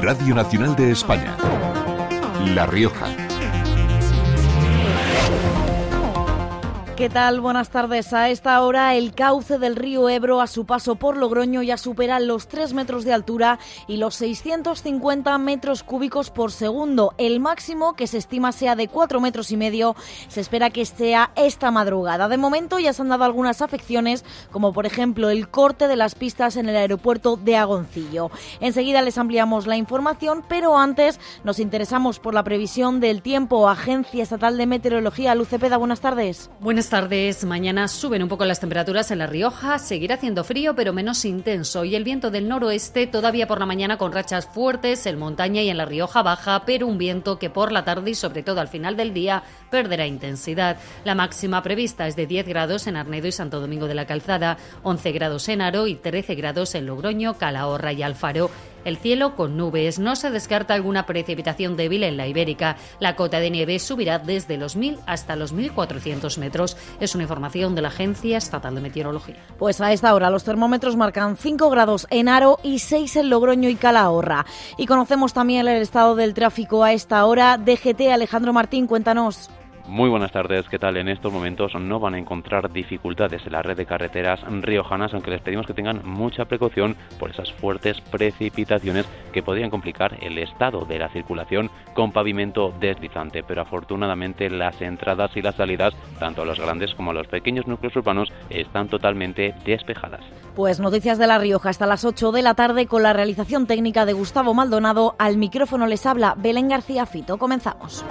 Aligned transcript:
Radio 0.00 0.34
Nacional 0.34 0.74
de 0.76 0.90
España. 0.92 1.36
La 2.54 2.66
Rioja. 2.66 3.27
¿Qué 6.98 7.08
tal? 7.08 7.40
Buenas 7.40 7.70
tardes. 7.70 8.12
A 8.12 8.28
esta 8.28 8.60
hora 8.60 8.96
el 8.96 9.14
cauce 9.14 9.60
del 9.60 9.76
río 9.76 10.08
Ebro 10.08 10.40
a 10.40 10.48
su 10.48 10.66
paso 10.66 10.96
por 10.96 11.16
Logroño 11.16 11.62
ya 11.62 11.76
supera 11.76 12.18
los 12.18 12.48
3 12.48 12.74
metros 12.74 13.04
de 13.04 13.12
altura 13.12 13.60
y 13.86 13.98
los 13.98 14.16
650 14.16 15.38
metros 15.38 15.84
cúbicos 15.84 16.30
por 16.30 16.50
segundo. 16.50 17.14
El 17.16 17.38
máximo, 17.38 17.94
que 17.94 18.08
se 18.08 18.18
estima 18.18 18.50
sea 18.50 18.74
de 18.74 18.88
4 18.88 19.20
metros 19.20 19.52
y 19.52 19.56
medio, 19.56 19.94
se 20.26 20.40
espera 20.40 20.70
que 20.70 20.84
sea 20.84 21.30
esta 21.36 21.70
madrugada. 21.70 22.26
De 22.26 22.36
momento 22.36 22.80
ya 22.80 22.92
se 22.92 23.02
han 23.02 23.10
dado 23.10 23.22
algunas 23.22 23.62
afecciones, 23.62 24.24
como 24.50 24.72
por 24.72 24.84
ejemplo 24.84 25.30
el 25.30 25.48
corte 25.50 25.86
de 25.86 25.94
las 25.94 26.16
pistas 26.16 26.56
en 26.56 26.68
el 26.68 26.74
aeropuerto 26.74 27.36
de 27.36 27.54
Agoncillo. 27.54 28.32
Enseguida 28.58 29.02
les 29.02 29.18
ampliamos 29.18 29.68
la 29.68 29.76
información, 29.76 30.42
pero 30.48 30.76
antes 30.76 31.20
nos 31.44 31.60
interesamos 31.60 32.18
por 32.18 32.34
la 32.34 32.42
previsión 32.42 32.98
del 32.98 33.22
tiempo. 33.22 33.68
Agencia 33.68 34.24
Estatal 34.24 34.58
de 34.58 34.66
Meteorología, 34.66 35.36
Lucepeda, 35.36 35.76
buenas 35.76 36.00
tardes. 36.00 36.50
Buenas 36.58 36.87
tardes. 36.88 37.44
Mañana 37.44 37.88
suben 37.88 38.22
un 38.22 38.28
poco 38.28 38.44
las 38.44 38.60
temperaturas 38.60 39.10
en 39.10 39.18
La 39.18 39.26
Rioja. 39.26 39.78
Seguirá 39.78 40.16
haciendo 40.16 40.44
frío, 40.44 40.74
pero 40.74 40.92
menos 40.92 41.24
intenso. 41.24 41.84
Y 41.84 41.94
el 41.94 42.04
viento 42.04 42.30
del 42.30 42.48
noroeste 42.48 43.06
todavía 43.06 43.46
por 43.46 43.58
la 43.58 43.66
mañana 43.66 43.98
con 43.98 44.12
rachas 44.12 44.46
fuertes 44.46 45.06
en 45.06 45.18
montaña 45.18 45.62
y 45.62 45.70
en 45.70 45.76
La 45.76 45.84
Rioja 45.84 46.22
baja, 46.22 46.64
pero 46.64 46.86
un 46.86 46.98
viento 46.98 47.38
que 47.38 47.50
por 47.50 47.72
la 47.72 47.84
tarde 47.84 48.10
y 48.10 48.14
sobre 48.14 48.42
todo 48.42 48.60
al 48.60 48.68
final 48.68 48.96
del 48.96 49.14
día 49.14 49.42
perderá 49.70 50.06
intensidad. 50.06 50.78
La 51.04 51.14
máxima 51.14 51.62
prevista 51.62 52.06
es 52.06 52.16
de 52.16 52.26
10 52.26 52.46
grados 52.46 52.86
en 52.86 52.96
Arnedo 52.96 53.26
y 53.26 53.32
Santo 53.32 53.60
Domingo 53.60 53.86
de 53.86 53.94
la 53.94 54.06
Calzada, 54.06 54.58
11 54.82 55.12
grados 55.12 55.48
en 55.48 55.60
Aro 55.60 55.86
y 55.86 55.94
13 55.94 56.34
grados 56.34 56.74
en 56.74 56.86
Logroño, 56.86 57.38
Calahorra 57.38 57.92
y 57.92 58.02
Alfaro. 58.02 58.50
El 58.84 58.96
cielo 58.96 59.36
con 59.36 59.56
nubes. 59.56 59.98
No 59.98 60.16
se 60.16 60.30
descarta 60.30 60.74
alguna 60.74 61.06
precipitación 61.06 61.76
débil 61.76 62.04
en 62.04 62.16
la 62.16 62.26
Ibérica. 62.26 62.76
La 63.00 63.16
cota 63.16 63.40
de 63.40 63.50
nieve 63.50 63.78
subirá 63.78 64.18
desde 64.18 64.56
los 64.56 64.76
1.000 64.76 64.98
hasta 65.06 65.36
los 65.36 65.54
1.400 65.54 66.38
metros. 66.38 66.76
Es 67.00 67.14
una 67.14 67.24
información 67.24 67.74
de 67.74 67.82
la 67.82 67.88
Agencia 67.88 68.38
Estatal 68.38 68.74
de 68.74 68.80
Meteorología. 68.80 69.36
Pues 69.58 69.80
a 69.80 69.92
esta 69.92 70.14
hora 70.14 70.30
los 70.30 70.44
termómetros 70.44 70.96
marcan 70.96 71.36
5 71.36 71.70
grados 71.70 72.06
en 72.10 72.28
Aro 72.28 72.58
y 72.62 72.78
6 72.78 73.16
en 73.16 73.30
Logroño 73.30 73.68
y 73.68 73.76
Calahorra. 73.76 74.46
Y 74.76 74.86
conocemos 74.86 75.32
también 75.32 75.66
el 75.66 75.82
estado 75.82 76.14
del 76.14 76.34
tráfico 76.34 76.84
a 76.84 76.92
esta 76.92 77.24
hora. 77.24 77.58
DGT 77.58 78.12
Alejandro 78.12 78.52
Martín, 78.52 78.86
cuéntanos. 78.86 79.50
Muy 79.88 80.10
buenas 80.10 80.32
tardes, 80.32 80.68
¿qué 80.68 80.78
tal? 80.78 80.98
En 80.98 81.08
estos 81.08 81.32
momentos 81.32 81.74
no 81.74 81.98
van 81.98 82.12
a 82.12 82.18
encontrar 82.18 82.70
dificultades 82.70 83.46
en 83.46 83.52
la 83.52 83.62
red 83.62 83.74
de 83.74 83.86
carreteras 83.86 84.38
riojanas, 84.60 85.14
aunque 85.14 85.30
les 85.30 85.40
pedimos 85.40 85.66
que 85.66 85.72
tengan 85.72 86.02
mucha 86.04 86.44
precaución 86.44 86.94
por 87.18 87.30
esas 87.30 87.50
fuertes 87.54 87.98
precipitaciones 88.02 89.06
que 89.32 89.42
podrían 89.42 89.70
complicar 89.70 90.18
el 90.20 90.36
estado 90.36 90.84
de 90.84 90.98
la 90.98 91.08
circulación 91.08 91.70
con 91.94 92.12
pavimento 92.12 92.74
deslizante. 92.78 93.42
Pero 93.42 93.62
afortunadamente 93.62 94.50
las 94.50 94.78
entradas 94.82 95.34
y 95.36 95.40
las 95.40 95.54
salidas, 95.54 95.94
tanto 96.18 96.42
a 96.42 96.44
los 96.44 96.60
grandes 96.60 96.94
como 96.94 97.12
a 97.12 97.14
los 97.14 97.26
pequeños 97.26 97.66
núcleos 97.66 97.96
urbanos, 97.96 98.30
están 98.50 98.88
totalmente 98.88 99.54
despejadas. 99.64 100.20
Pues 100.54 100.80
noticias 100.80 101.16
de 101.16 101.28
La 101.28 101.38
Rioja 101.38 101.70
hasta 101.70 101.86
las 101.86 102.04
8 102.04 102.30
de 102.32 102.42
la 102.42 102.52
tarde 102.52 102.86
con 102.86 103.02
la 103.02 103.14
realización 103.14 103.66
técnica 103.66 104.04
de 104.04 104.12
Gustavo 104.12 104.52
Maldonado. 104.52 105.16
Al 105.18 105.38
micrófono 105.38 105.86
les 105.86 106.04
habla 106.04 106.34
Belén 106.36 106.68
García 106.68 107.06
Fito. 107.06 107.38
Comenzamos. 107.38 108.04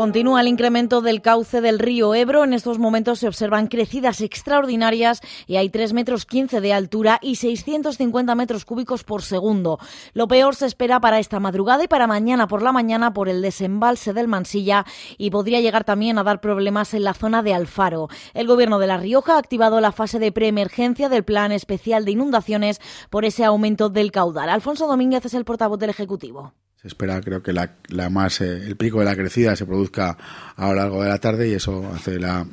Continúa 0.00 0.40
el 0.40 0.48
incremento 0.48 1.02
del 1.02 1.20
cauce 1.20 1.60
del 1.60 1.78
río 1.78 2.14
Ebro. 2.14 2.42
En 2.42 2.54
estos 2.54 2.78
momentos 2.78 3.18
se 3.18 3.28
observan 3.28 3.66
crecidas 3.66 4.22
extraordinarias 4.22 5.20
y 5.46 5.56
hay 5.56 5.68
3 5.68 5.92
metros 5.92 6.24
15 6.24 6.62
de 6.62 6.72
altura 6.72 7.18
y 7.20 7.36
650 7.36 8.34
metros 8.34 8.64
cúbicos 8.64 9.04
por 9.04 9.20
segundo. 9.20 9.78
Lo 10.14 10.26
peor 10.26 10.54
se 10.54 10.64
espera 10.64 11.00
para 11.00 11.18
esta 11.18 11.38
madrugada 11.38 11.84
y 11.84 11.86
para 11.86 12.06
mañana 12.06 12.48
por 12.48 12.62
la 12.62 12.72
mañana 12.72 13.12
por 13.12 13.28
el 13.28 13.42
desembalse 13.42 14.14
del 14.14 14.26
Mansilla 14.26 14.86
y 15.18 15.28
podría 15.28 15.60
llegar 15.60 15.84
también 15.84 16.16
a 16.16 16.24
dar 16.24 16.40
problemas 16.40 16.94
en 16.94 17.04
la 17.04 17.12
zona 17.12 17.42
de 17.42 17.52
Alfaro. 17.52 18.08
El 18.32 18.46
Gobierno 18.46 18.78
de 18.78 18.86
La 18.86 18.96
Rioja 18.96 19.34
ha 19.34 19.38
activado 19.38 19.82
la 19.82 19.92
fase 19.92 20.18
de 20.18 20.32
preemergencia 20.32 21.10
del 21.10 21.24
Plan 21.24 21.52
Especial 21.52 22.06
de 22.06 22.12
Inundaciones 22.12 22.80
por 23.10 23.26
ese 23.26 23.44
aumento 23.44 23.90
del 23.90 24.12
caudal. 24.12 24.48
Alfonso 24.48 24.86
Domínguez 24.86 25.26
es 25.26 25.34
el 25.34 25.44
portavoz 25.44 25.78
del 25.78 25.90
Ejecutivo. 25.90 26.54
Se 26.80 26.88
espera, 26.88 27.20
creo 27.20 27.42
que 27.42 27.52
la, 27.52 27.74
la 27.88 28.08
más, 28.08 28.40
eh, 28.40 28.66
el 28.66 28.76
pico 28.76 29.00
de 29.00 29.04
la 29.04 29.14
crecida 29.14 29.54
se 29.54 29.66
produzca 29.66 30.16
a 30.56 30.68
lo 30.68 30.74
largo 30.74 31.02
de 31.02 31.10
la 31.10 31.18
tarde 31.18 31.48
y 31.48 31.52
eso 31.52 31.90
hace 31.94 32.18
la 32.18 32.46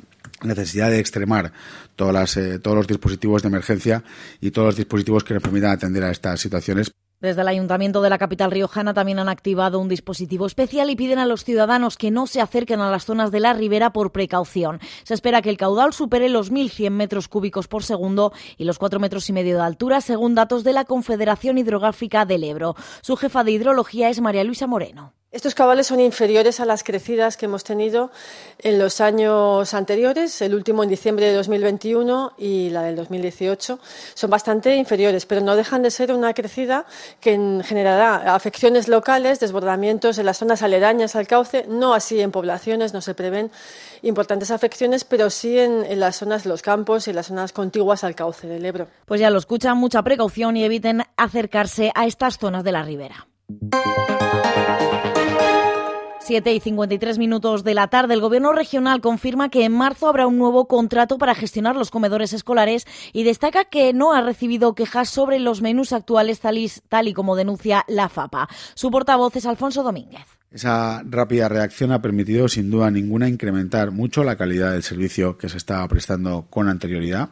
necesidad 0.44 0.90
de 0.90 1.00
extremar 1.00 1.54
todas 1.96 2.14
las, 2.14 2.38
eh, 2.38 2.60
todos 2.60 2.76
los 2.76 2.88
dispositivos 2.88 3.42
de 3.42 3.48
emergencia 3.48 4.04
y 4.42 4.52
todos 4.52 4.68
los 4.68 4.76
dispositivos 4.76 5.24
que 5.24 5.34
nos 5.34 5.44
permitan 5.44 5.72
atender 5.72 6.04
a 6.04 6.12
estas 6.12 6.42
situaciones. 6.42 6.92
Desde 7.20 7.42
el 7.42 7.48
Ayuntamiento 7.48 8.04
de 8.04 8.12
la 8.12 8.20
capital 8.20 8.52
riojana 8.52 8.94
también 8.94 9.18
han 9.18 9.28
activado 9.28 9.80
un 9.80 9.90
dispositivo 9.90 10.46
especial 10.46 10.92
y 10.92 10.96
piden 10.96 11.18
a 11.18 11.26
los 11.26 11.44
ciudadanos 11.44 11.98
que 11.98 12.12
no 12.12 12.28
se 12.28 12.42
acerquen 12.42 12.80
a 12.80 12.92
las 12.92 13.06
zonas 13.06 13.32
de 13.32 13.40
la 13.40 13.54
ribera 13.54 13.92
por 13.92 14.12
precaución. 14.12 14.80
Se 15.02 15.16
espera 15.16 15.42
que 15.42 15.50
el 15.50 15.58
caudal 15.58 15.94
supere 15.94 16.30
los 16.30 16.52
1.100 16.52 16.92
metros 16.92 17.28
cúbicos 17.28 17.68
por 17.68 17.84
segundo 17.84 18.34
y 18.56 18.66
los 18.66 18.78
4 18.78 19.00
metros 19.00 19.28
y 19.30 19.34
medio 19.34 19.56
de 19.56 19.64
altura, 19.64 20.00
según 20.00 20.36
datos 20.36 20.64
de 20.64 20.74
la 20.74 20.86
Confederación 20.86 21.58
Hidrográfica 21.58 22.26
del 22.26 22.44
Ebro. 22.44 22.76
Su 23.02 23.16
jefa 23.16 23.44
de 23.44 23.50
hidrología 23.50 24.10
es 24.10 24.22
María 24.22 24.44
Luisa 24.44 24.68
Moreno. 24.68 25.16
Estos 25.30 25.56
cabales 25.56 25.88
son 25.88 26.00
inferiores 26.00 26.62
a 26.62 26.66
las 26.66 26.86
crecidas 26.86 27.36
que 27.36 27.48
hemos 27.48 27.66
tenido 27.66 28.12
en 28.60 28.80
los 28.80 29.02
años 29.02 29.74
anteriores, 29.74 30.42
el 30.42 30.56
último 30.56 30.84
en 30.84 30.90
diciembre 30.90 31.26
de 31.26 31.34
2021 31.34 32.32
y 32.38 32.70
la 32.70 32.84
del 32.84 32.96
2018. 32.96 33.78
Son 34.14 34.30
bastante 34.30 34.78
inferiores, 34.78 35.26
pero 35.26 35.42
no 35.42 35.58
dejan 35.58 35.82
de 35.82 35.92
ser 35.92 36.14
una 36.14 36.34
crecida 36.34 36.86
que 37.20 37.62
generará 37.66 38.34
afecciones 38.36 38.88
locales, 38.88 39.42
desbordamientos 39.42 40.18
en 40.18 40.28
las 40.28 40.38
zonas 40.38 40.62
aledañas 40.62 41.18
al 41.18 41.28
cauce, 41.28 41.66
no 41.68 41.94
así 41.94 42.22
en 42.22 42.32
poblaciones, 42.32 42.94
no 42.94 43.02
se 43.02 43.14
prevén 43.14 43.52
importantes 44.04 44.50
afecciones, 44.50 45.04
pero 45.04 45.30
sí 45.30 45.60
en, 45.60 46.00
las 46.00 46.16
zonas 46.16 46.46
de 46.46 46.50
los 46.52 46.62
campos 46.62 47.06
y 47.06 47.10
en 47.10 47.18
las 47.18 47.28
zonas 47.28 47.52
contiguas 47.52 48.06
al 48.06 48.16
cauce 48.16 48.48
del 48.48 48.64
Ebro. 48.64 48.88
Pues 49.06 49.20
ya 49.20 49.30
lo 49.30 49.40
escuchan, 49.40 49.78
mucha 49.78 50.02
precaución 50.04 50.56
y 50.56 50.64
eviten 50.64 51.04
acercarse 51.18 51.92
a 51.96 52.06
estas 52.06 52.38
zonas 52.38 52.64
de 52.64 52.72
la 52.72 52.84
ribera. 52.84 53.28
7 56.28 56.54
y 56.54 56.60
53 56.60 57.20
minutos 57.20 57.64
de 57.64 57.74
la 57.74 57.88
tarde, 57.88 58.14
el 58.14 58.20
Gobierno 58.20 58.52
regional 58.52 59.00
confirma 59.00 59.48
que 59.48 59.64
en 59.64 59.72
marzo 59.72 60.10
habrá 60.10 60.28
un 60.28 60.38
nuevo 60.38 60.68
contrato 60.68 61.18
para 61.18 61.34
gestionar 61.34 61.78
los 61.78 61.90
comedores 61.90 62.34
escolares 62.34 62.86
y 63.14 63.24
destaca 63.24 63.64
que 63.64 63.94
no 63.94 64.12
ha 64.12 64.22
recibido 64.22 64.76
quejas 64.76 65.08
sobre 65.10 65.40
los 65.40 65.62
menús 65.62 65.94
actuales 65.94 66.42
tal 66.42 66.58
y, 66.58 66.70
tal 66.90 67.08
y 67.08 67.14
como 67.14 67.38
denuncia 67.38 67.86
la 67.88 68.10
FAPA. 68.10 68.50
Su 68.74 68.92
portavoz 68.92 69.38
es 69.38 69.46
Alfonso 69.46 69.84
Domínguez. 69.84 70.26
Esa 70.52 71.02
rápida 71.06 71.48
reacción 71.48 71.94
ha 71.94 72.02
permitido, 72.02 72.50
sin 72.50 72.70
duda 72.70 72.92
ninguna, 72.92 73.30
incrementar 73.30 73.92
mucho 73.92 74.26
la 74.26 74.36
calidad 74.36 74.74
del 74.74 74.84
servicio 74.84 75.38
que 75.38 75.48
se 75.48 75.56
estaba 75.56 75.88
prestando 75.88 76.48
con 76.50 76.68
anterioridad. 76.68 77.30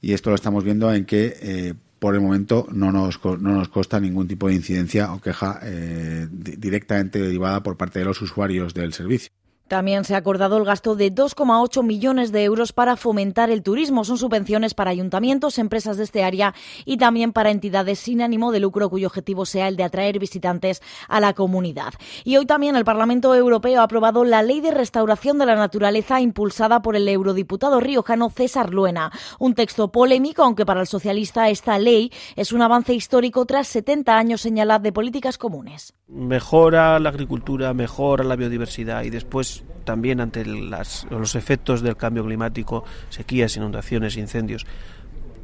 Y 0.00 0.12
esto 0.12 0.30
lo 0.30 0.36
estamos 0.36 0.62
viendo 0.62 0.94
en 0.94 1.06
que 1.06 1.36
eh, 1.42 1.74
por 1.98 2.14
el 2.14 2.20
momento 2.20 2.66
no 2.72 2.92
nos, 2.92 3.24
no 3.24 3.52
nos 3.52 3.68
consta 3.68 4.00
ningún 4.00 4.28
tipo 4.28 4.48
de 4.48 4.54
incidencia 4.54 5.12
o 5.12 5.20
queja 5.20 5.60
eh, 5.62 6.26
directamente 6.30 7.18
derivada 7.20 7.62
por 7.62 7.76
parte 7.76 7.98
de 8.00 8.04
los 8.04 8.20
usuarios 8.20 8.74
del 8.74 8.92
servicio. 8.92 9.30
También 9.68 10.04
se 10.04 10.14
ha 10.14 10.18
acordado 10.18 10.56
el 10.58 10.64
gasto 10.64 10.94
de 10.94 11.12
2,8 11.12 11.82
millones 11.82 12.30
de 12.30 12.44
euros 12.44 12.72
para 12.72 12.94
fomentar 12.94 13.50
el 13.50 13.64
turismo. 13.64 14.04
Son 14.04 14.16
subvenciones 14.16 14.74
para 14.74 14.92
ayuntamientos, 14.92 15.58
empresas 15.58 15.96
de 15.96 16.04
este 16.04 16.22
área 16.22 16.54
y 16.84 16.98
también 16.98 17.32
para 17.32 17.50
entidades 17.50 17.98
sin 17.98 18.22
ánimo 18.22 18.52
de 18.52 18.60
lucro 18.60 18.88
cuyo 18.88 19.08
objetivo 19.08 19.44
sea 19.44 19.66
el 19.66 19.76
de 19.76 19.82
atraer 19.82 20.20
visitantes 20.20 20.82
a 21.08 21.18
la 21.18 21.32
comunidad. 21.32 21.94
Y 22.22 22.36
hoy 22.36 22.46
también 22.46 22.76
el 22.76 22.84
Parlamento 22.84 23.34
Europeo 23.34 23.80
ha 23.80 23.84
aprobado 23.84 24.24
la 24.24 24.44
Ley 24.44 24.60
de 24.60 24.70
Restauración 24.70 25.38
de 25.38 25.46
la 25.46 25.56
Naturaleza 25.56 26.20
impulsada 26.20 26.80
por 26.80 26.94
el 26.94 27.08
eurodiputado 27.08 27.80
riojano 27.80 28.30
César 28.30 28.72
Luena. 28.72 29.10
Un 29.40 29.54
texto 29.54 29.90
polémico, 29.90 30.44
aunque 30.44 30.64
para 30.64 30.80
el 30.80 30.86
socialista 30.86 31.50
esta 31.50 31.78
ley 31.78 32.12
es 32.36 32.52
un 32.52 32.62
avance 32.62 32.94
histórico 32.94 33.44
tras 33.46 33.66
70 33.66 34.16
años 34.16 34.40
señalad 34.40 34.80
de 34.80 34.92
políticas 34.92 35.38
comunes. 35.38 35.92
Mejora 36.06 37.00
la 37.00 37.08
agricultura, 37.08 37.74
mejora 37.74 38.22
la 38.22 38.36
biodiversidad 38.36 39.02
y 39.02 39.10
después 39.10 39.55
también 39.84 40.20
ante 40.20 40.44
las, 40.44 41.06
los 41.10 41.34
efectos 41.34 41.82
del 41.82 41.96
cambio 41.96 42.24
climático, 42.24 42.84
sequías, 43.08 43.56
inundaciones, 43.56 44.16
incendios. 44.16 44.66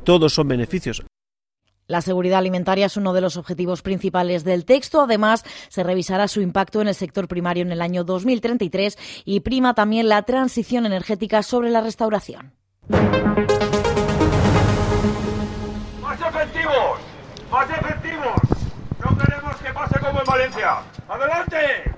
Todos 0.04 0.34
son 0.34 0.48
beneficios. 0.48 1.02
La 1.86 2.00
seguridad 2.00 2.38
alimentaria 2.38 2.86
es 2.86 2.96
uno 2.96 3.12
de 3.12 3.20
los 3.20 3.36
objetivos 3.36 3.82
principales 3.82 4.44
del 4.44 4.64
texto. 4.64 5.02
Además, 5.02 5.44
se 5.68 5.82
revisará 5.82 6.28
su 6.28 6.40
impacto 6.40 6.80
en 6.80 6.88
el 6.88 6.94
sector 6.94 7.28
primario 7.28 7.62
en 7.62 7.72
el 7.72 7.82
año 7.82 8.04
2033 8.04 8.96
y 9.24 9.40
prima 9.40 9.74
también 9.74 10.08
la 10.08 10.22
transición 10.22 10.86
energética 10.86 11.42
sobre 11.42 11.70
la 11.70 11.80
restauración. 11.80 12.54
¡Más 12.88 13.00
efectivos! 16.20 17.00
¡Más 17.50 17.70
efectivos! 17.70 18.40
No 19.04 19.18
queremos 19.18 19.56
que 19.56 19.72
pase 19.72 19.98
como 20.00 20.20
en 20.20 20.26
Valencia. 20.26 20.78
¡Adelante! 21.08 21.91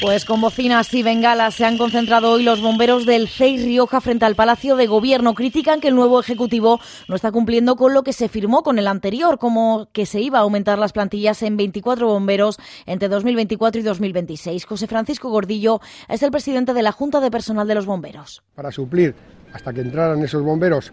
Pues 0.00 0.24
con 0.24 0.40
bocinas 0.40 0.92
y 0.92 1.02
bengalas 1.02 1.54
se 1.54 1.64
han 1.64 1.78
concentrado 1.78 2.32
hoy 2.32 2.42
los 2.42 2.60
bomberos 2.60 3.06
del 3.06 3.28
CEI 3.28 3.58
Rioja 3.58 4.00
frente 4.00 4.24
al 4.24 4.34
Palacio 4.34 4.76
de 4.76 4.86
Gobierno. 4.86 5.34
Critican 5.34 5.80
que 5.80 5.88
el 5.88 5.94
nuevo 5.94 6.20
Ejecutivo 6.20 6.80
no 7.08 7.14
está 7.14 7.30
cumpliendo 7.30 7.76
con 7.76 7.94
lo 7.94 8.02
que 8.02 8.12
se 8.12 8.28
firmó 8.28 8.62
con 8.62 8.78
el 8.78 8.88
anterior, 8.88 9.38
como 9.38 9.88
que 9.92 10.04
se 10.04 10.20
iba 10.20 10.38
a 10.38 10.42
aumentar 10.42 10.78
las 10.78 10.92
plantillas 10.92 11.42
en 11.42 11.56
24 11.56 12.08
bomberos 12.08 12.58
entre 12.86 13.08
2024 13.08 13.80
y 13.80 13.84
2026. 13.84 14.64
José 14.64 14.86
Francisco 14.88 15.30
Gordillo 15.30 15.80
es 16.08 16.22
el 16.22 16.32
presidente 16.32 16.74
de 16.74 16.82
la 16.82 16.92
Junta 16.92 17.20
de 17.20 17.30
Personal 17.30 17.68
de 17.68 17.76
los 17.76 17.86
Bomberos. 17.86 18.42
Para 18.54 18.72
suplir, 18.72 19.14
hasta 19.52 19.72
que 19.72 19.80
entraran 19.80 20.22
esos 20.22 20.42
bomberos, 20.42 20.92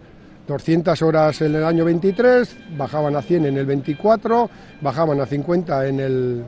200 0.52 1.02
horas 1.02 1.42
en 1.42 1.56
el 1.56 1.64
año 1.64 1.86
23, 1.86 2.58
bajaban 2.78 3.16
a 3.16 3.22
100 3.22 3.46
en 3.46 3.58
el 3.58 3.66
24, 3.66 4.50
bajaban 4.82 5.22
a 5.22 5.26
50 5.26 5.88
en 5.88 6.00
el, 6.02 6.44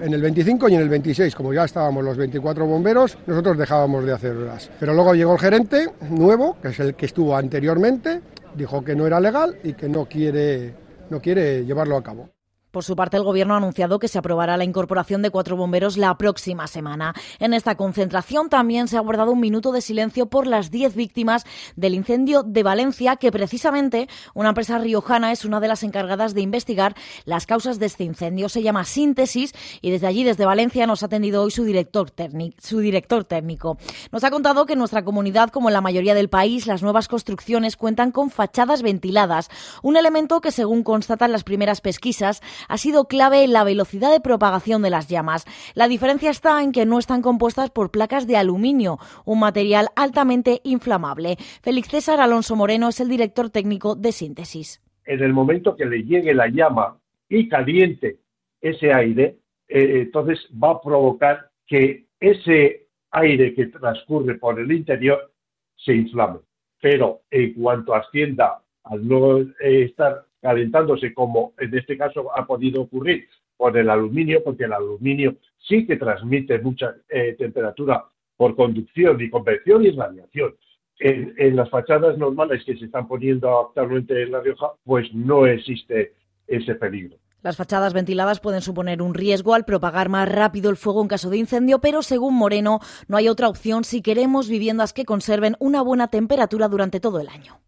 en 0.00 0.12
el 0.12 0.20
25 0.20 0.68
y 0.68 0.74
en 0.74 0.80
el 0.80 0.88
26. 0.88 1.34
Como 1.34 1.54
ya 1.54 1.64
estábamos 1.64 2.04
los 2.04 2.16
24 2.16 2.66
bomberos, 2.66 3.16
nosotros 3.26 3.56
dejábamos 3.56 4.04
de 4.04 4.12
hacer 4.12 4.36
horas. 4.36 4.68
Pero 4.80 4.94
luego 4.94 5.14
llegó 5.14 5.34
el 5.34 5.38
gerente 5.38 5.88
nuevo, 6.10 6.56
que 6.60 6.68
es 6.68 6.80
el 6.80 6.94
que 6.96 7.06
estuvo 7.06 7.36
anteriormente, 7.36 8.20
dijo 8.56 8.82
que 8.82 8.96
no 8.96 9.06
era 9.06 9.20
legal 9.20 9.56
y 9.62 9.74
que 9.74 9.88
no 9.88 10.06
quiere, 10.06 10.74
no 11.08 11.20
quiere 11.20 11.64
llevarlo 11.64 11.96
a 11.96 12.02
cabo. 12.02 12.35
Por 12.70 12.84
su 12.84 12.94
parte, 12.94 13.16
el 13.16 13.22
Gobierno 13.22 13.54
ha 13.54 13.58
anunciado 13.58 13.98
que 13.98 14.08
se 14.08 14.18
aprobará 14.18 14.56
la 14.56 14.64
incorporación 14.64 15.22
de 15.22 15.30
cuatro 15.30 15.56
bomberos 15.56 15.96
la 15.96 16.16
próxima 16.18 16.66
semana. 16.66 17.14
En 17.38 17.54
esta 17.54 17.76
concentración 17.76 18.48
también 18.48 18.88
se 18.88 18.96
ha 18.96 19.00
guardado 19.00 19.32
un 19.32 19.40
minuto 19.40 19.72
de 19.72 19.80
silencio 19.80 20.26
por 20.26 20.46
las 20.46 20.70
diez 20.70 20.94
víctimas 20.94 21.44
del 21.76 21.94
incendio 21.94 22.42
de 22.42 22.62
Valencia, 22.62 23.16
que 23.16 23.32
precisamente 23.32 24.08
una 24.34 24.50
empresa 24.50 24.78
riojana 24.78 25.32
es 25.32 25.44
una 25.44 25.60
de 25.60 25.68
las 25.68 25.82
encargadas 25.82 26.34
de 26.34 26.42
investigar 26.42 26.94
las 27.24 27.46
causas 27.46 27.78
de 27.78 27.86
este 27.86 28.04
incendio. 28.04 28.48
Se 28.48 28.62
llama 28.62 28.84
Síntesis 28.84 29.54
y 29.80 29.90
desde 29.90 30.06
allí, 30.06 30.24
desde 30.24 30.44
Valencia, 30.44 30.86
nos 30.86 31.02
ha 31.02 31.06
atendido 31.06 31.42
hoy 31.42 31.50
su 31.50 31.64
director, 31.64 32.10
su 32.58 32.80
técnico. 33.26 33.78
Nos 34.12 34.24
ha 34.24 34.30
contado 34.30 34.66
que 34.66 34.74
en 34.74 34.78
nuestra 34.78 35.04
comunidad, 35.04 35.50
como 35.50 35.68
en 35.68 35.74
la 35.74 35.80
mayoría 35.80 36.14
del 36.14 36.28
país, 36.28 36.66
las 36.66 36.82
nuevas 36.82 37.08
construcciones 37.08 37.76
cuentan 37.76 38.10
con 38.10 38.30
fachadas 38.30 38.82
ventiladas, 38.82 39.48
un 39.82 39.96
elemento 39.96 40.40
que, 40.40 40.50
según 40.52 40.82
constatan 40.82 41.32
las 41.32 41.44
primeras 41.44 41.80
pesquisas, 41.80 42.42
ha 42.68 42.78
sido 42.78 43.06
clave 43.06 43.44
en 43.44 43.52
la 43.52 43.64
velocidad 43.64 44.10
de 44.10 44.20
propagación 44.20 44.82
de 44.82 44.90
las 44.90 45.08
llamas. 45.08 45.44
La 45.74 45.88
diferencia 45.88 46.30
está 46.30 46.62
en 46.62 46.72
que 46.72 46.86
no 46.86 46.98
están 46.98 47.22
compuestas 47.22 47.70
por 47.70 47.90
placas 47.90 48.26
de 48.26 48.36
aluminio, 48.36 48.98
un 49.24 49.40
material 49.40 49.88
altamente 49.96 50.60
inflamable. 50.64 51.36
Félix 51.62 51.88
César 51.88 52.20
Alonso 52.20 52.56
Moreno 52.56 52.88
es 52.88 53.00
el 53.00 53.08
director 53.08 53.50
técnico 53.50 53.94
de 53.94 54.12
Síntesis. 54.12 54.82
En 55.04 55.22
el 55.22 55.32
momento 55.32 55.76
que 55.76 55.86
le 55.86 56.02
llegue 56.02 56.34
la 56.34 56.48
llama 56.48 56.98
y 57.28 57.48
caliente 57.48 58.18
ese 58.60 58.92
aire, 58.92 59.38
eh, 59.68 60.02
entonces 60.02 60.38
va 60.52 60.72
a 60.72 60.80
provocar 60.80 61.50
que 61.66 62.06
ese 62.20 62.88
aire 63.10 63.54
que 63.54 63.66
transcurre 63.66 64.36
por 64.36 64.58
el 64.58 64.70
interior 64.72 65.32
se 65.76 65.94
inflame. 65.94 66.40
Pero 66.80 67.22
en 67.30 67.54
cuanto 67.54 67.94
ascienda 67.94 68.62
al 68.84 69.06
no 69.06 69.38
estar 69.60 70.25
calentándose 70.40 71.14
como 71.14 71.54
en 71.58 71.76
este 71.76 71.96
caso 71.96 72.30
ha 72.36 72.46
podido 72.46 72.82
ocurrir 72.82 73.28
por 73.56 73.76
el 73.76 73.88
aluminio, 73.88 74.42
porque 74.44 74.64
el 74.64 74.72
aluminio 74.72 75.36
sí 75.58 75.86
que 75.86 75.96
transmite 75.96 76.58
mucha 76.58 76.94
eh, 77.08 77.34
temperatura 77.38 78.04
por 78.36 78.54
conducción 78.54 79.20
y 79.20 79.30
convección 79.30 79.84
y 79.84 79.90
radiación. 79.90 80.54
En, 80.98 81.56
las 81.56 81.68
fachadas 81.68 82.16
normales 82.16 82.64
que 82.64 82.76
se 82.76 82.86
están 82.86 83.06
poniendo 83.06 83.66
actualmente 83.68 84.22
en 84.22 84.32
La 84.32 84.40
Rioja, 84.40 84.72
pues 84.82 85.12
no 85.12 85.46
existe 85.46 86.14
ese 86.46 86.74
peligro. 86.74 87.18
Las 87.42 87.56
fachadas 87.56 87.92
ventiladas 87.92 88.40
pueden 88.40 88.62
suponer 88.62 89.02
un 89.02 89.12
riesgo 89.12 89.54
al 89.54 89.66
propagar 89.66 90.08
más 90.08 90.28
rápido 90.28 90.70
el 90.70 90.76
fuego 90.76 91.02
en 91.02 91.08
caso 91.08 91.28
de 91.28 91.36
incendio, 91.36 91.80
pero 91.80 92.02
según 92.02 92.34
Moreno 92.34 92.80
no 93.08 93.18
hay 93.18 93.28
otra 93.28 93.48
opción 93.48 93.84
si 93.84 94.00
queremos 94.00 94.48
viviendas 94.48 94.92
que 94.92 95.04
conserven 95.04 95.54
una 95.60 95.82
buena 95.82 96.08
temperatura 96.08 96.66
durante 96.68 96.98
todo 96.98 97.20
el 97.20 97.28
año. 97.28 97.60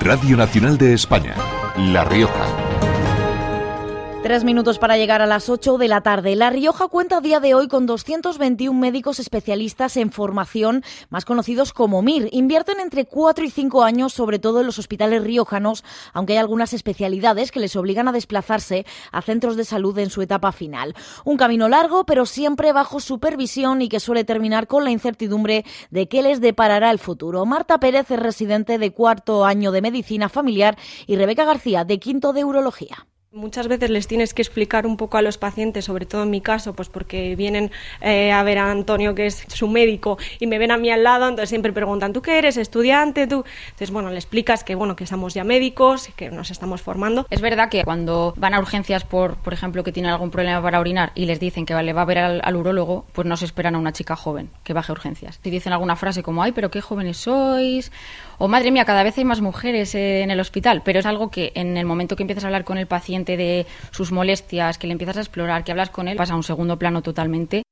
Radio 0.00 0.36
Nacional 0.36 0.78
de 0.78 0.94
España, 0.94 1.34
La 1.76 2.04
Rioja. 2.04 2.67
Tres 4.28 4.44
minutos 4.44 4.78
para 4.78 4.98
llegar 4.98 5.22
a 5.22 5.26
las 5.26 5.48
8 5.48 5.78
de 5.78 5.88
la 5.88 6.02
tarde. 6.02 6.36
La 6.36 6.50
Rioja 6.50 6.88
cuenta 6.88 7.16
a 7.16 7.20
día 7.22 7.40
de 7.40 7.54
hoy 7.54 7.66
con 7.66 7.86
221 7.86 8.78
médicos 8.78 9.20
especialistas 9.20 9.96
en 9.96 10.12
formación, 10.12 10.84
más 11.08 11.24
conocidos 11.24 11.72
como 11.72 12.02
MIR. 12.02 12.28
Invierten 12.32 12.78
entre 12.78 13.06
4 13.06 13.46
y 13.46 13.50
5 13.50 13.84
años, 13.84 14.12
sobre 14.12 14.38
todo 14.38 14.60
en 14.60 14.66
los 14.66 14.78
hospitales 14.78 15.24
riojanos, 15.24 15.82
aunque 16.12 16.34
hay 16.34 16.40
algunas 16.40 16.74
especialidades 16.74 17.50
que 17.50 17.58
les 17.58 17.74
obligan 17.74 18.06
a 18.06 18.12
desplazarse 18.12 18.84
a 19.12 19.22
centros 19.22 19.56
de 19.56 19.64
salud 19.64 19.98
en 19.98 20.10
su 20.10 20.20
etapa 20.20 20.52
final. 20.52 20.94
Un 21.24 21.38
camino 21.38 21.66
largo, 21.70 22.04
pero 22.04 22.26
siempre 22.26 22.74
bajo 22.74 23.00
supervisión 23.00 23.80
y 23.80 23.88
que 23.88 23.98
suele 23.98 24.24
terminar 24.24 24.66
con 24.66 24.84
la 24.84 24.90
incertidumbre 24.90 25.64
de 25.88 26.06
qué 26.06 26.20
les 26.20 26.42
deparará 26.42 26.90
el 26.90 26.98
futuro. 26.98 27.46
Marta 27.46 27.80
Pérez 27.80 28.10
es 28.10 28.20
residente 28.20 28.76
de 28.76 28.92
cuarto 28.92 29.46
año 29.46 29.72
de 29.72 29.80
medicina 29.80 30.28
familiar 30.28 30.76
y 31.06 31.16
Rebeca 31.16 31.46
García 31.46 31.86
de 31.86 31.98
quinto 31.98 32.34
de 32.34 32.44
urología. 32.44 33.06
Muchas 33.38 33.68
veces 33.68 33.88
les 33.90 34.08
tienes 34.08 34.34
que 34.34 34.42
explicar 34.42 34.84
un 34.84 34.96
poco 34.96 35.16
a 35.16 35.22
los 35.22 35.38
pacientes, 35.38 35.84
sobre 35.84 36.06
todo 36.06 36.24
en 36.24 36.30
mi 36.30 36.40
caso, 36.40 36.72
pues 36.74 36.88
porque 36.88 37.36
vienen 37.36 37.70
eh, 38.00 38.32
a 38.32 38.42
ver 38.42 38.58
a 38.58 38.68
Antonio, 38.68 39.14
que 39.14 39.26
es 39.26 39.44
su 39.46 39.68
médico, 39.68 40.18
y 40.40 40.48
me 40.48 40.58
ven 40.58 40.72
a 40.72 40.76
mí 40.76 40.90
al 40.90 41.04
lado, 41.04 41.28
entonces 41.28 41.48
siempre 41.48 41.72
preguntan, 41.72 42.12
¿tú 42.12 42.20
qué 42.20 42.38
eres? 42.38 42.56
¿Estudiante? 42.56 43.28
¿Tú? 43.28 43.44
Entonces, 43.66 43.92
bueno, 43.92 44.10
le 44.10 44.16
explicas 44.16 44.64
que, 44.64 44.74
bueno, 44.74 44.96
que 44.96 45.04
estamos 45.04 45.34
ya 45.34 45.44
médicos, 45.44 46.08
que 46.16 46.30
nos 46.30 46.50
estamos 46.50 46.82
formando. 46.82 47.28
Es 47.30 47.40
verdad 47.40 47.68
que 47.68 47.84
cuando 47.84 48.34
van 48.36 48.54
a 48.54 48.58
urgencias 48.58 49.04
por, 49.04 49.36
por 49.36 49.52
ejemplo, 49.52 49.84
que 49.84 49.92
tienen 49.92 50.10
algún 50.10 50.32
problema 50.32 50.60
para 50.60 50.80
orinar 50.80 51.12
y 51.14 51.26
les 51.26 51.38
dicen 51.38 51.64
que 51.64 51.80
le 51.80 51.92
va 51.92 52.02
a 52.02 52.06
ver 52.06 52.18
al, 52.18 52.40
al 52.42 52.56
urólogo, 52.56 53.04
pues 53.12 53.28
no 53.28 53.36
se 53.36 53.44
esperan 53.44 53.76
a 53.76 53.78
una 53.78 53.92
chica 53.92 54.16
joven 54.16 54.50
que 54.64 54.72
baje 54.72 54.90
a 54.90 54.94
urgencias. 54.94 55.38
Si 55.44 55.50
dicen 55.50 55.72
alguna 55.72 55.94
frase 55.94 56.24
como, 56.24 56.42
ay, 56.42 56.50
pero 56.50 56.72
qué 56.72 56.80
jóvenes 56.80 57.18
sois, 57.18 57.92
o 58.38 58.48
madre 58.48 58.72
mía, 58.72 58.84
cada 58.84 59.04
vez 59.04 59.16
hay 59.16 59.24
más 59.24 59.40
mujeres 59.40 59.94
en 59.94 60.32
el 60.32 60.40
hospital, 60.40 60.82
pero 60.84 60.98
es 60.98 61.06
algo 61.06 61.30
que 61.30 61.52
en 61.54 61.76
el 61.76 61.86
momento 61.86 62.16
que 62.16 62.24
empiezas 62.24 62.42
a 62.42 62.48
hablar 62.48 62.64
con 62.64 62.78
el 62.78 62.88
de 63.36 63.66
sus 63.90 64.12
molestias, 64.12 64.78
que 64.78 64.86
le 64.86 64.92
empiezas 64.92 65.16
a 65.16 65.20
explorar, 65.20 65.64
que 65.64 65.72
hablas 65.72 65.90
con 65.90 66.08
él, 66.08 66.16
pasa 66.16 66.34
a 66.34 66.36
un 66.36 66.42
segundo 66.42 66.78
plano 66.78 67.02
totalmente. 67.02 67.62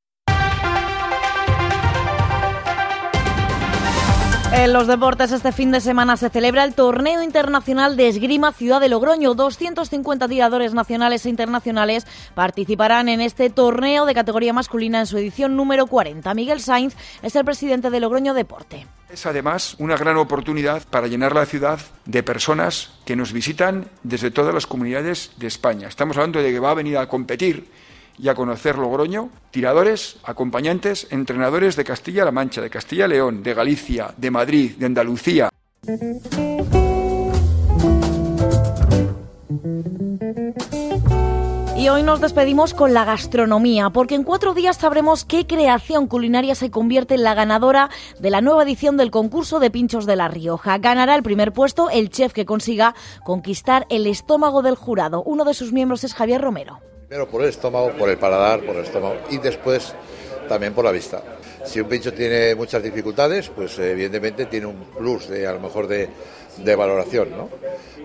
En 4.58 4.72
los 4.72 4.86
deportes 4.86 5.32
este 5.32 5.52
fin 5.52 5.70
de 5.70 5.82
semana 5.82 6.16
se 6.16 6.30
celebra 6.30 6.64
el 6.64 6.74
Torneo 6.74 7.22
Internacional 7.22 7.94
de 7.94 8.08
Esgrima 8.08 8.52
Ciudad 8.52 8.80
de 8.80 8.88
Logroño. 8.88 9.34
250 9.34 10.26
tiradores 10.28 10.72
nacionales 10.72 11.26
e 11.26 11.28
internacionales 11.28 12.06
participarán 12.34 13.10
en 13.10 13.20
este 13.20 13.50
torneo 13.50 14.06
de 14.06 14.14
categoría 14.14 14.54
masculina 14.54 14.98
en 15.00 15.06
su 15.06 15.18
edición 15.18 15.56
número 15.56 15.86
40. 15.86 16.32
Miguel 16.32 16.60
Sainz 16.60 16.96
es 17.22 17.36
el 17.36 17.44
presidente 17.44 17.90
de 17.90 18.00
Logroño 18.00 18.32
Deporte. 18.32 18.86
Es 19.10 19.26
además 19.26 19.76
una 19.78 19.96
gran 19.98 20.16
oportunidad 20.16 20.82
para 20.88 21.06
llenar 21.06 21.34
la 21.34 21.44
ciudad 21.44 21.78
de 22.06 22.22
personas 22.22 22.92
que 23.04 23.14
nos 23.14 23.34
visitan 23.34 23.88
desde 24.04 24.30
todas 24.30 24.54
las 24.54 24.66
comunidades 24.66 25.32
de 25.36 25.48
España. 25.48 25.86
Estamos 25.86 26.16
hablando 26.16 26.40
de 26.40 26.50
que 26.50 26.60
va 26.60 26.70
a 26.70 26.74
venir 26.74 26.96
a 26.96 27.08
competir 27.08 27.68
y 28.18 28.28
a 28.28 28.34
conocer 28.34 28.78
Logroño 28.78 29.30
tiradores, 29.50 30.18
acompañantes, 30.24 31.06
entrenadores 31.10 31.76
de 31.76 31.84
Castilla-La 31.84 32.30
Mancha, 32.30 32.60
de 32.60 32.70
Castilla-León, 32.70 33.42
de 33.42 33.54
Galicia, 33.54 34.14
de 34.16 34.30
Madrid, 34.30 34.72
de 34.76 34.86
Andalucía. 34.86 35.48
Y 41.76 41.88
hoy 41.88 42.02
nos 42.02 42.20
despedimos 42.20 42.74
con 42.74 42.94
la 42.94 43.04
gastronomía, 43.04 43.90
porque 43.90 44.14
en 44.14 44.24
cuatro 44.24 44.54
días 44.54 44.76
sabremos 44.76 45.24
qué 45.24 45.46
creación 45.46 46.06
culinaria 46.06 46.54
se 46.54 46.70
convierte 46.70 47.14
en 47.14 47.22
la 47.22 47.34
ganadora 47.34 47.90
de 48.18 48.30
la 48.30 48.40
nueva 48.40 48.64
edición 48.64 48.96
del 48.96 49.10
concurso 49.10 49.60
de 49.60 49.70
pinchos 49.70 50.04
de 50.04 50.16
La 50.16 50.26
Rioja. 50.26 50.78
Ganará 50.78 51.14
el 51.14 51.22
primer 51.22 51.52
puesto 51.52 51.88
el 51.90 52.10
chef 52.10 52.32
que 52.32 52.46
consiga 52.46 52.94
conquistar 53.24 53.86
el 53.88 54.06
estómago 54.06 54.62
del 54.62 54.74
jurado. 54.74 55.22
Uno 55.22 55.44
de 55.44 55.54
sus 55.54 55.72
miembros 55.72 56.02
es 56.02 56.14
Javier 56.14 56.40
Romero. 56.40 56.80
Primero 57.08 57.28
por 57.28 57.42
el 57.42 57.50
estómago, 57.50 57.92
por 57.92 58.08
el 58.08 58.18
paladar, 58.18 58.62
por 58.62 58.74
el 58.74 58.84
estómago 58.84 59.14
y 59.30 59.38
después 59.38 59.94
también 60.48 60.74
por 60.74 60.84
la 60.84 60.90
vista. 60.90 61.22
Si 61.64 61.80
un 61.80 61.88
pincho 61.88 62.12
tiene 62.12 62.56
muchas 62.56 62.82
dificultades, 62.82 63.48
pues 63.48 63.78
evidentemente 63.78 64.46
tiene 64.46 64.66
un 64.66 64.86
plus 64.86 65.28
de 65.28 65.46
a 65.46 65.52
lo 65.52 65.60
mejor 65.60 65.86
de, 65.86 66.08
de 66.56 66.74
valoración, 66.74 67.30
¿no? 67.30 67.48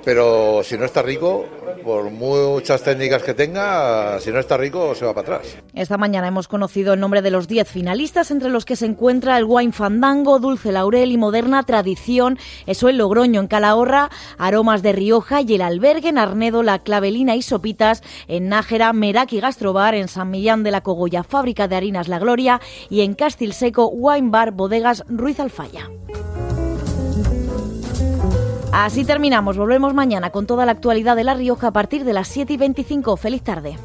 pero 0.04 0.62
si 0.64 0.78
no 0.78 0.86
está 0.86 1.02
rico, 1.02 1.46
por 1.84 2.10
muchas 2.10 2.84
técnicas 2.84 3.24
que 3.24 3.34
tenga, 3.34 4.20
si 4.20 4.32
no 4.32 4.40
está 4.40 4.58
rico 4.58 4.94
se 4.96 5.06
va 5.06 5.14
para 5.14 5.38
atrás. 5.38 5.58
Esta 5.74 5.98
mañana 5.98 6.28
hemos 6.28 6.48
conocido 6.48 6.94
el 6.94 7.00
nombre 7.00 7.22
de 7.22 7.32
los 7.32 7.48
10 7.48 7.68
finalistas, 7.68 8.32
entre 8.32 8.50
los 8.50 8.66
que 8.66 8.76
se 8.76 8.86
encuentra 8.86 9.38
el 9.38 9.46
Wine 9.46 9.72
Fandango, 9.72 10.40
Dulce 10.40 10.72
Laurel 10.72 11.12
y 11.12 11.18
Moderna 11.18 11.64
Tradición, 11.64 12.38
eso 12.66 12.90
en 12.90 12.98
Logroño, 12.98 13.42
en 13.42 13.48
Calahorra, 13.48 14.10
Aromas 14.38 14.82
de 14.82 14.94
Rioja 14.94 15.42
y 15.42 15.56
el 15.56 15.62
Albergue 15.62 16.10
en 16.10 16.18
Arnedo, 16.18 16.64
La 16.64 16.80
Clavelina 16.80 17.36
y 17.36 17.42
Sopitas, 17.42 18.04
en 18.28 18.50
Nájera, 18.50 18.94
Meraki 18.94 19.40
Gastrobar, 19.40 19.96
en 19.96 20.08
San 20.08 20.30
Millán 20.30 20.64
de 20.64 20.72
la 20.72 20.82
Cogolla, 20.82 21.24
Fábrica 21.24 21.68
de 21.68 21.76
Harinas 21.76 22.08
La 22.08 22.20
Gloria 22.20 22.62
y 22.90 23.02
en 23.02 23.14
Castilseco, 23.14 23.88
Wine 23.88 24.30
Bar, 24.30 24.52
Bodegas 24.52 25.04
Ruiz 25.08 25.40
Alfaya. 25.40 25.90
Así 28.72 29.04
terminamos. 29.04 29.58
Volvemos 29.58 29.94
mañana 29.94 30.30
con 30.30 30.48
toda 30.48 30.66
la 30.66 30.72
actualidad 30.72 31.18
de 31.18 31.26
La 31.26 31.34
Rioja 31.34 31.68
a 31.68 31.72
partir 31.72 32.06
de 32.06 32.14
las 32.14 32.30
7 32.30 32.54
y 32.54 32.58
25. 32.58 33.18
Feliz 33.18 33.44
tarde. 33.44 33.78